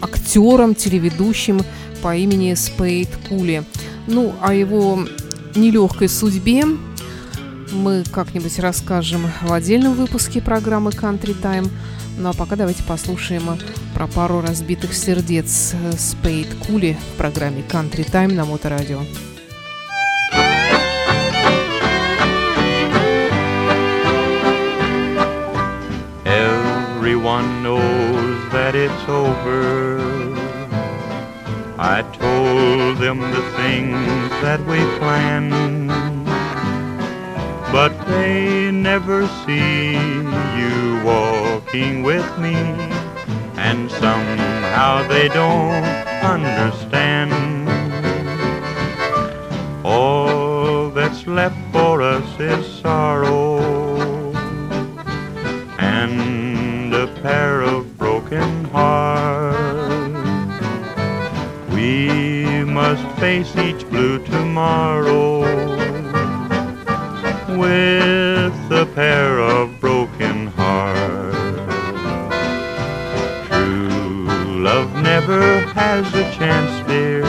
актером, 0.00 0.74
телеведущим 0.74 1.62
по 2.02 2.16
имени 2.16 2.54
Спейд 2.54 3.10
Кули. 3.28 3.62
Ну, 4.08 4.34
о 4.42 4.52
его 4.52 5.06
нелегкой 5.54 6.08
судьбе 6.08 6.64
мы 7.72 8.04
как-нибудь 8.04 8.58
расскажем 8.58 9.30
в 9.42 9.52
отдельном 9.52 9.94
выпуске 9.94 10.40
программы 10.40 10.90
Country 10.90 11.34
Time. 11.40 11.68
Ну 12.18 12.28
а 12.28 12.32
пока 12.32 12.56
давайте 12.56 12.82
послушаем 12.82 13.58
про 13.94 14.06
пару 14.06 14.40
разбитых 14.40 14.94
сердец 14.94 15.74
Спейд 15.98 16.48
Кули 16.66 16.96
в 17.14 17.16
программе 17.16 17.62
Country 17.62 18.08
Time 18.08 18.34
на 18.34 18.44
Моторадио. 18.44 19.00
Everyone 26.24 27.62
knows 27.62 28.50
that 28.52 28.74
it's 28.74 29.08
over. 29.08 30.00
I 31.78 32.02
told 32.20 32.98
them 32.98 33.18
the 33.20 33.42
things 33.56 34.30
that 34.40 34.60
we 34.66 34.78
planned, 35.00 35.50
but 37.72 38.06
they 38.06 38.70
never 38.70 39.26
see 39.46 39.92
you 39.92 41.02
walking 41.02 42.02
with 42.02 42.38
me, 42.38 42.54
and 43.56 43.90
somehow 43.90 45.08
they 45.08 45.28
don't 45.28 45.82
understand. 46.22 47.32
All 49.82 50.90
that's 50.90 51.26
left 51.26 51.56
for 51.72 52.02
us 52.02 52.28
is 52.38 52.66
sorrow 52.82 53.62
and 55.78 56.94
a 56.94 57.06
pair 57.22 57.62
of 57.62 57.96
broken 57.96 58.64
hearts. 58.66 60.12
We 61.72 62.64
must 62.64 63.06
face 63.18 63.56
each 63.56 63.88
blue 63.88 64.18
tomorrow 64.26 65.41
with 67.58 68.54
a 68.70 68.86
pair 68.94 69.38
of 69.40 69.80
broken 69.80 70.46
hearts. 70.48 71.36
True 73.48 74.26
love 74.62 74.94
never 75.02 75.60
has 75.72 76.06
a 76.14 76.30
chance, 76.32 76.86
dear, 76.88 77.24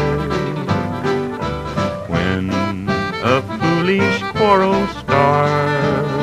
when 2.07 2.49
a 3.23 3.41
foolish 3.59 4.21
quarrel 4.33 4.87
starts. 4.87 6.13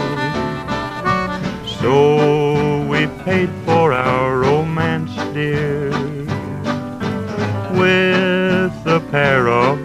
So 1.80 2.86
we 2.86 3.06
paid 3.24 3.50
for 3.64 3.92
our 3.92 4.38
romance, 4.38 5.14
dear, 5.34 5.90
with 7.72 8.86
a 8.86 9.00
pair 9.10 9.48
of 9.48 9.79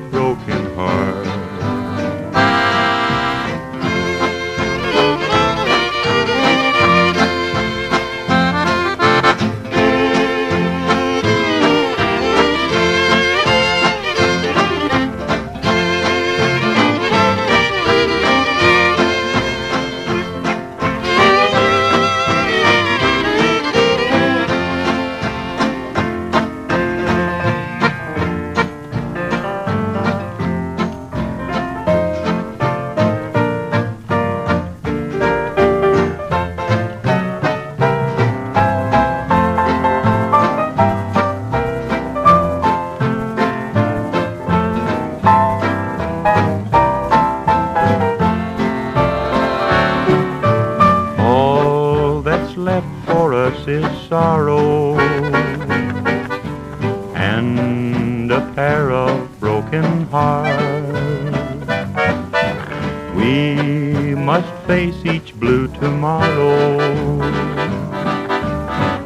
us 53.83 54.01
is 54.01 54.07
sorrow 54.07 54.97
and 57.15 58.31
a 58.31 58.51
pair 58.53 58.91
of 58.91 59.39
broken 59.39 60.05
hearts. 60.07 60.97
We 63.15 64.15
must 64.15 64.51
face 64.67 65.05
each 65.05 65.33
blue 65.39 65.67
tomorrow 65.67 67.17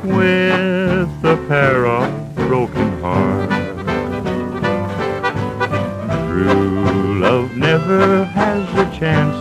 with 0.04 1.10
a 1.24 1.46
pair 1.48 1.86
of 1.86 2.36
broken 2.36 3.02
hearts. 3.02 3.56
True 6.28 7.20
love 7.20 7.56
never 7.56 8.24
has 8.26 8.68
a 8.78 8.98
chance, 8.98 9.39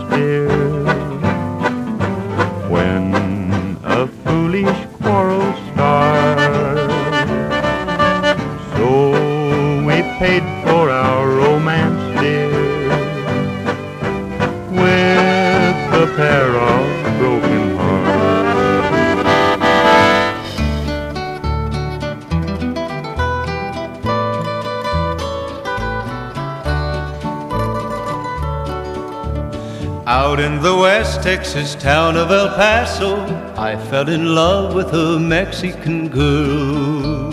Texas 31.35 31.75
town 31.75 32.17
of 32.17 32.31
El 32.31 32.47
Paso, 32.55 33.13
I 33.55 33.77
fell 33.91 34.09
in 34.09 34.33
love 34.33 34.73
with 34.73 34.91
a 34.95 35.19
Mexican 35.19 36.07
girl. 36.07 37.29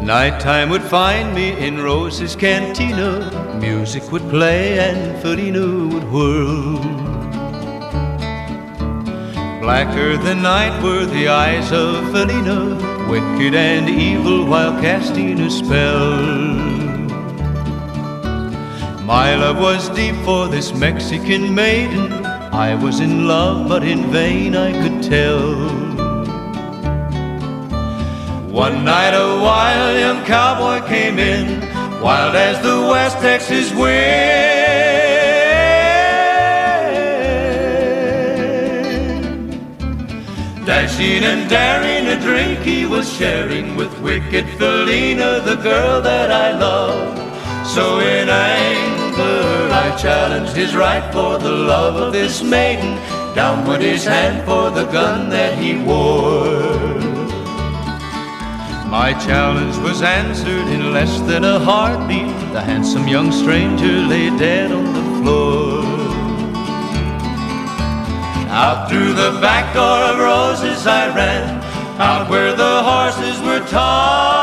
Nighttime 0.00 0.70
would 0.70 0.84
find 0.84 1.34
me 1.34 1.58
in 1.58 1.82
Rosa's 1.82 2.36
cantina. 2.36 3.58
Music 3.60 4.12
would 4.12 4.22
play 4.30 4.78
and 4.78 5.20
Felina 5.22 5.66
would 5.92 6.04
whirl. 6.12 6.78
Blacker 9.60 10.16
than 10.18 10.40
night 10.40 10.80
were 10.84 11.04
the 11.04 11.26
eyes 11.26 11.72
of 11.72 12.12
Felina, 12.12 12.76
wicked 13.10 13.56
and 13.56 13.88
evil 13.90 14.46
while 14.46 14.80
casting 14.80 15.40
a 15.40 15.50
spell. 15.50 16.71
My 19.12 19.34
love 19.34 19.58
was 19.58 19.90
deep 19.90 20.16
for 20.24 20.48
this 20.48 20.72
Mexican 20.72 21.54
maiden. 21.54 22.24
I 22.24 22.74
was 22.74 22.98
in 22.98 23.28
love, 23.28 23.68
but 23.68 23.82
in 23.82 24.10
vain 24.10 24.56
I 24.56 24.72
could 24.72 25.02
tell. 25.02 25.52
One 28.48 28.86
night 28.86 29.12
a 29.12 29.28
wild 29.46 30.00
young 30.00 30.24
cowboy 30.24 30.88
came 30.88 31.18
in, 31.18 31.60
wild 32.00 32.34
as 32.34 32.56
the 32.62 32.78
West 32.90 33.18
Texas 33.18 33.70
wind. 33.74 33.92
Dashing 40.64 41.22
and 41.22 41.50
daring, 41.50 42.06
a 42.06 42.18
drink 42.18 42.60
he 42.60 42.86
was 42.86 43.12
sharing 43.12 43.76
with 43.76 43.92
wicked 44.00 44.48
Felina, 44.56 45.42
the 45.44 45.56
girl 45.56 46.00
that 46.00 46.32
I 46.32 46.58
love. 46.58 47.18
So 47.66 48.00
in 48.00 48.30
anger 48.30 48.91
I 49.20 49.96
challenged 49.96 50.54
his 50.54 50.74
right 50.74 51.12
for 51.12 51.38
the 51.38 51.50
love 51.50 51.96
of 51.96 52.12
this 52.12 52.42
maiden. 52.42 52.96
Down 53.34 53.66
went 53.66 53.82
his 53.82 54.04
hand 54.04 54.44
for 54.46 54.70
the 54.70 54.84
gun 54.84 55.28
that 55.30 55.58
he 55.58 55.76
wore. 55.76 57.00
My 58.88 59.14
challenge 59.14 59.76
was 59.78 60.02
answered 60.02 60.68
in 60.68 60.92
less 60.92 61.20
than 61.20 61.44
a 61.44 61.58
heartbeat. 61.58 62.34
The 62.52 62.60
handsome 62.60 63.08
young 63.08 63.32
stranger 63.32 64.06
lay 64.12 64.28
dead 64.36 64.70
on 64.70 64.92
the 64.92 65.22
floor. 65.22 65.82
Out 68.50 68.90
through 68.90 69.14
the 69.14 69.40
back 69.40 69.72
door 69.74 70.00
of 70.10 70.18
Rosa's 70.18 70.86
I 70.86 71.08
ran, 71.16 71.62
out 71.98 72.28
where 72.28 72.54
the 72.54 72.82
horses 72.82 73.40
were 73.40 73.66
tied. 73.66 74.41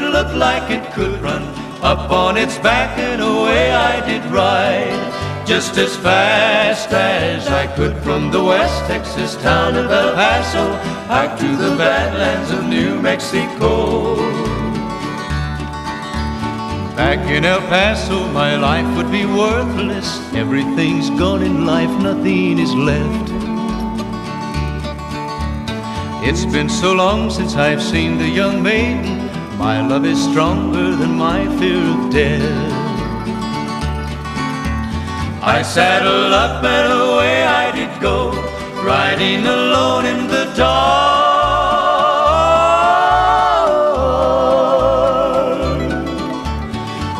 It 0.00 0.10
looked 0.10 0.34
like 0.34 0.70
it 0.70 0.92
could 0.92 1.20
run. 1.20 1.42
Up 1.82 2.10
on 2.10 2.36
its 2.36 2.58
back 2.58 2.98
and 2.98 3.22
away 3.22 3.70
I 3.72 4.04
did 4.06 4.24
ride. 4.26 5.46
Just 5.46 5.78
as 5.78 5.96
fast 5.96 6.90
as 6.90 7.46
I 7.48 7.66
could 7.76 7.96
from 8.02 8.30
the 8.30 8.42
West 8.42 8.84
Texas 8.86 9.36
town 9.36 9.76
of 9.76 9.90
El 9.90 10.14
Paso, 10.14 10.64
out 11.08 11.38
to 11.38 11.48
the 11.56 11.76
badlands 11.76 12.50
of 12.50 12.64
New 12.66 13.00
Mexico. 13.00 14.16
Back 16.96 17.30
in 17.30 17.44
El 17.44 17.60
Paso, 17.68 18.26
my 18.32 18.56
life 18.56 18.88
would 18.96 19.12
be 19.12 19.24
worthless. 19.24 20.08
Everything's 20.34 21.10
gone 21.10 21.42
in 21.42 21.66
life, 21.66 21.94
nothing 22.02 22.58
is 22.58 22.74
left. 22.74 23.30
It's 26.28 26.44
been 26.44 26.68
so 26.68 26.92
long 26.92 27.30
since 27.30 27.54
I've 27.54 27.82
seen 27.82 28.18
the 28.18 28.28
young 28.28 28.60
maiden. 28.62 29.15
My 29.58 29.80
love 29.80 30.04
is 30.04 30.22
stronger 30.22 30.94
than 30.94 31.16
my 31.16 31.46
fear 31.58 31.80
of 31.80 32.10
death. 32.12 32.72
I 35.42 35.62
saddled 35.62 36.34
up 36.34 36.62
and 36.62 36.92
away 36.92 37.42
I 37.42 37.72
did 37.72 37.98
go, 38.02 38.32
riding 38.84 39.46
alone 39.46 40.04
in 40.04 40.26
the 40.28 40.52
dark. 40.54 41.16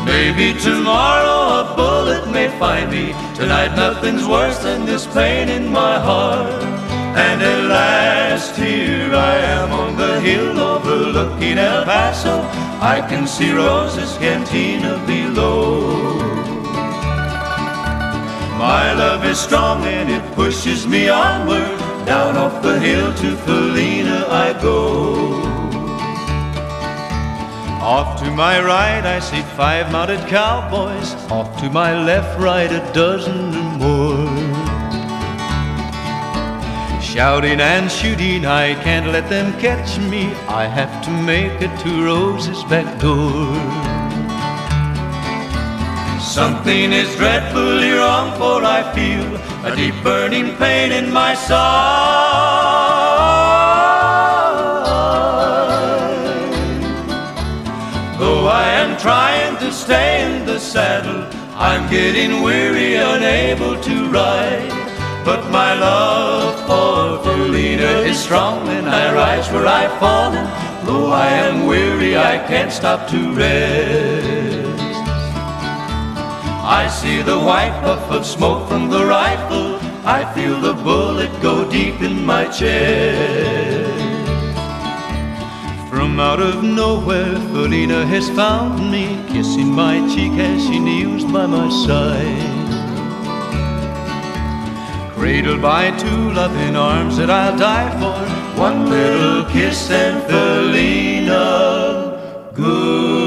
Maybe 0.05 0.53
tomorrow 0.61 1.61
a 1.63 1.75
bullet 1.75 2.29
may 2.31 2.49
find 2.59 2.91
me. 2.91 3.15
Tonight 3.35 3.75
nothing's 3.77 4.27
worse 4.27 4.59
than 4.59 4.85
this 4.85 5.07
pain 5.07 5.49
in 5.49 5.73
my 5.73 5.99
heart. 5.99 6.76
And 7.17 7.41
at 7.43 7.65
last 7.65 8.57
here 8.57 9.15
I 9.15 9.37
am 9.37 9.73
on 9.73 9.97
the 9.97 10.21
hill 10.21 10.61
overlooking 10.61 11.57
El 11.57 11.85
Paso. 11.85 12.43
I 12.81 13.01
can 13.09 13.27
see 13.27 13.53
Rosa's 13.53 14.19
cantina 14.19 15.03
below. 15.07 16.37
My 18.59 18.93
love 18.93 19.25
is 19.25 19.41
strong 19.41 19.83
and 19.85 20.11
it 20.11 20.25
pushes 20.35 20.87
me 20.87 21.09
onward. 21.09 21.79
Down 22.05 22.37
off 22.37 22.63
the 22.63 22.79
hill 22.79 23.15
to 23.15 23.37
Felina 23.45 24.27
I 24.29 24.53
go. 24.61 25.57
Off 27.81 28.21
to 28.21 28.31
my 28.31 28.61
right 28.61 29.05
I 29.07 29.21
see 29.21 29.43
five 29.57 29.91
mounted 29.91 30.21
cowboys. 30.29 31.15
Off 31.31 31.59
to 31.61 31.71
my 31.71 31.93
left, 32.05 32.39
right, 32.39 32.71
a 32.71 32.83
dozen 32.93 33.55
or 33.55 33.79
more. 33.79 34.26
Shouting 37.17 37.61
and 37.63 37.91
shooting, 37.91 38.45
I 38.45 38.75
can't 38.85 39.07
let 39.07 39.31
them 39.31 39.59
catch 39.59 39.99
me. 39.99 40.35
I 40.49 40.67
have 40.67 41.03
to 41.07 41.11
make 41.11 41.63
it 41.63 41.75
to 41.81 42.05
Rosa's 42.05 42.63
back 42.65 42.85
door. 43.01 43.57
Something 46.21 46.93
is 46.93 47.17
dreadfully 47.17 47.93
wrong, 47.93 48.37
for 48.37 48.63
I 48.63 48.83
feel 48.95 49.35
a 49.65 49.75
deep 49.75 49.95
burning 50.05 50.57
pain 50.59 50.93
in 50.93 51.11
my 51.11 51.33
side. 51.33 51.57
Though 58.19 58.47
I 58.47 58.69
am 58.83 58.99
trying 58.99 59.57
to 59.65 59.73
stay 59.73 60.21
in 60.21 60.45
the 60.45 60.59
saddle, 60.61 61.25
I'm 61.55 61.89
getting 61.89 62.43
weary, 62.43 62.97
unable 62.97 63.81
to 63.81 64.11
ride. 64.11 64.69
But 65.25 65.51
my 65.51 65.73
love 65.73 66.46
for 67.23 67.37
Felina 67.37 68.03
is 68.11 68.19
strong, 68.19 68.69
and 68.69 68.89
I 68.89 69.13
rise 69.15 69.51
where 69.51 69.67
I've 69.67 69.99
fallen. 69.99 70.47
Though 70.87 71.11
I 71.13 71.29
am 71.29 71.67
weary, 71.67 72.17
I 72.17 72.39
can't 72.47 72.73
stop 72.73 73.09
to 73.11 73.33
rest. 73.33 74.67
I 76.63 76.89
see 76.89 77.23
the 77.23 77.39
white 77.39 77.77
puff 77.83 78.11
of 78.11 78.27
smoke 78.27 78.69
from 78.69 78.91
the 78.91 79.05
rifle. 79.05 79.79
I 80.05 80.25
feel 80.35 80.61
the 80.61 80.75
bullet 80.75 81.31
go 81.43 81.69
deep 81.71 82.01
in 82.01 82.25
my 82.25 82.45
chest. 82.47 83.97
From 85.91 86.19
out 86.21 86.41
of 86.41 86.63
nowhere, 86.63 87.37
Felina 87.53 88.05
has 88.07 88.29
found 88.31 88.91
me, 88.91 89.23
kissing 89.29 89.71
my 89.73 89.97
cheek 90.13 90.33
as 90.33 90.63
she 90.65 90.79
kneels 90.79 91.25
by 91.25 91.47
my 91.47 91.69
side. 91.87 92.56
Cradled 95.27 95.61
by 95.61 95.91
two 95.99 96.31
loving 96.35 96.77
arms 96.77 97.17
that 97.17 97.31
I'll 97.31 97.59
die 97.59 97.91
for, 97.99 98.15
one 98.57 98.89
little 98.89 99.45
kiss 99.47 99.91
and 99.91 100.23
Felina, 100.23 101.43
goodbye. 102.55 103.27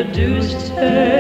introduced 0.09 0.71
her 0.71 1.18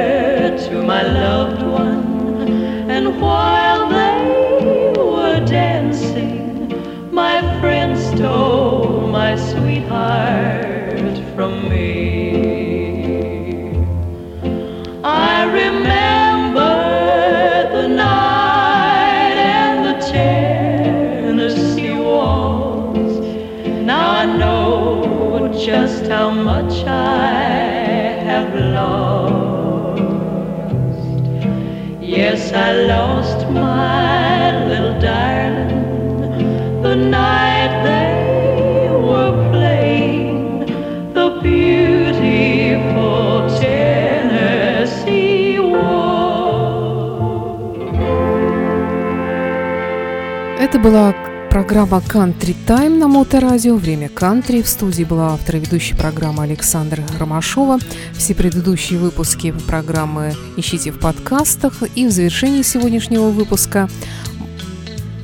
Это 50.58 50.80
была 50.80 51.14
программа 51.52 51.98
«Country 51.98 52.56
Time» 52.66 52.98
на 52.98 53.06
Моторадио. 53.06 53.76
Время 53.76 54.08
кантри. 54.08 54.60
В 54.60 54.68
студии 54.68 55.04
была 55.04 55.34
автор 55.34 55.54
и 55.54 55.60
ведущая 55.60 55.94
программы 55.94 56.42
Александра 56.42 57.04
Ромашова. 57.16 57.78
Все 58.12 58.34
предыдущие 58.34 58.98
выпуски 58.98 59.52
программы 59.68 60.34
ищите 60.56 60.90
в 60.90 60.98
подкастах. 60.98 61.84
И 61.94 62.08
в 62.08 62.10
завершении 62.10 62.62
сегодняшнего 62.62 63.28
выпуска 63.28 63.88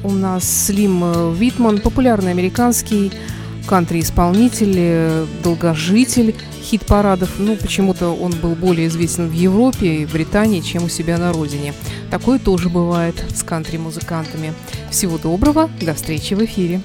у 0.04 0.10
нас 0.10 0.44
Слим 0.44 1.34
Витман, 1.34 1.80
популярный 1.80 2.30
американский 2.30 3.10
кантри-исполнитель, 3.66 5.26
долгожитель 5.42 6.36
хит-парадов. 6.62 7.30
Ну, 7.38 7.56
почему-то 7.56 8.10
он 8.10 8.32
был 8.40 8.54
более 8.54 8.86
известен 8.86 9.28
в 9.28 9.32
Европе 9.32 9.96
и 9.96 10.06
Британии, 10.06 10.60
чем 10.60 10.84
у 10.84 10.88
себя 10.88 11.18
на 11.18 11.32
родине. 11.32 11.74
Такое 12.08 12.38
тоже 12.38 12.68
бывает 12.68 13.16
с 13.34 13.42
кантри-музыкантами. 13.42 14.54
Всего 14.94 15.18
доброго, 15.18 15.68
до 15.80 15.92
встречи 15.92 16.34
в 16.34 16.44
эфире. 16.44 16.80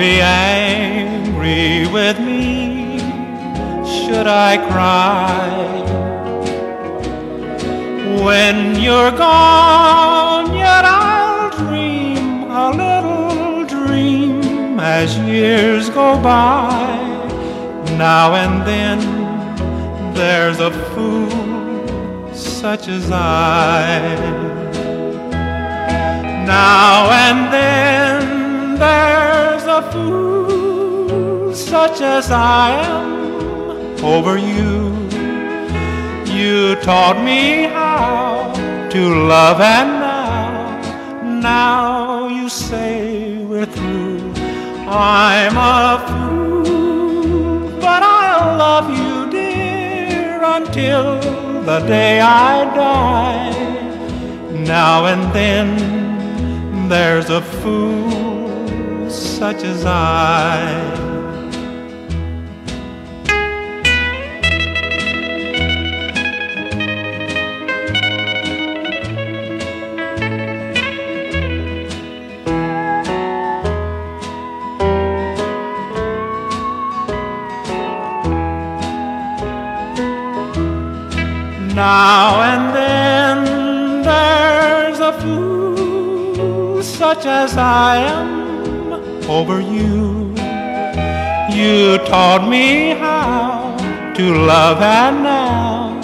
Be 0.00 0.18
angry 0.22 1.86
with 1.92 2.18
me 2.18 2.98
should 3.84 4.26
I 4.26 4.56
cry. 4.70 5.46
When 8.24 8.80
you're 8.80 9.10
gone, 9.10 10.56
yet 10.56 10.86
I'll 10.86 11.50
dream 11.50 12.50
a 12.50 12.70
little 12.70 13.66
dream 13.66 14.80
as 14.80 15.18
years 15.18 15.90
go 15.90 16.18
by. 16.22 16.70
Now 17.98 18.32
and 18.36 18.66
then 18.66 18.98
there's 20.14 20.60
a 20.60 20.70
fool 20.94 22.32
such 22.34 22.88
as 22.88 23.10
I. 23.12 24.00
Now 26.46 27.10
and 27.10 27.52
then 27.52 28.39
there's 28.80 29.64
a 29.64 29.82
fool 29.92 31.54
such 31.54 32.00
as 32.00 32.30
I 32.30 32.68
am 32.88 34.02
over 34.02 34.38
you. 34.38 34.74
You 36.38 36.76
taught 36.76 37.18
me 37.22 37.64
how 37.64 38.54
to 38.94 39.00
love 39.34 39.60
and 39.60 39.90
now, 40.00 41.40
now 41.40 42.28
you 42.28 42.48
say 42.48 43.36
we're 43.50 43.66
through. 43.66 44.32
I'm 44.88 45.56
a 45.58 46.00
fool, 46.08 47.80
but 47.84 48.02
I'll 48.02 48.56
love 48.66 48.88
you, 49.00 49.30
dear, 49.30 50.42
until 50.42 51.20
the 51.68 51.80
day 51.80 52.20
I 52.20 52.64
die. 52.74 53.50
Now 54.74 55.04
and 55.04 55.22
then 55.34 55.68
there's 56.88 57.28
a 57.28 57.42
fool 57.42 58.19
such 59.40 59.64
as 59.64 59.86
I. 59.86 60.60
Now 81.74 82.42
and 82.42 82.76
then 82.76 84.02
there's 84.02 85.00
a 85.00 85.18
fool 85.18 86.82
such 86.82 87.24
as 87.24 87.56
I 87.56 87.96
am 87.96 88.39
over 89.40 89.60
you. 89.62 90.34
You 91.58 91.96
taught 92.12 92.44
me 92.46 92.90
how 92.90 93.74
to 94.16 94.24
love 94.52 94.82
and 94.82 95.22
now, 95.22 95.98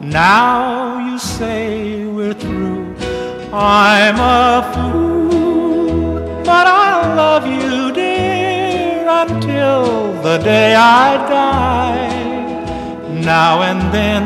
now 0.00 1.08
you 1.08 1.18
say 1.18 2.04
we're 2.04 2.34
through. 2.34 2.94
I'm 3.50 4.16
a 4.18 4.46
fool, 4.72 6.20
but 6.44 6.66
I'll 6.66 7.16
love 7.24 7.44
you, 7.46 7.92
dear, 7.94 9.08
until 9.08 10.12
the 10.26 10.36
day 10.50 10.74
I 10.74 11.08
die. 11.38 12.12
Now 13.34 13.62
and 13.70 13.82
then 13.96 14.24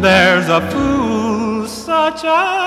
there's 0.00 0.48
a 0.48 0.60
fool 0.70 1.66
such 1.66 2.22
as 2.24 2.59